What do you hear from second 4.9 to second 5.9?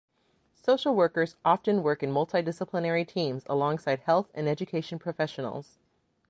professionals.